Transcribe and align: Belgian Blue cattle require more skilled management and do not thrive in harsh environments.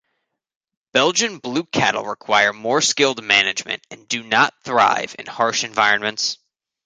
Belgian 0.93 1.37
Blue 1.37 1.63
cattle 1.63 2.03
require 2.03 2.53
more 2.53 2.81
skilled 2.81 3.23
management 3.23 3.85
and 3.91 4.07
do 4.07 4.23
not 4.23 4.51
thrive 4.63 5.15
in 5.19 5.27
harsh 5.27 5.63
environments. 5.63 6.39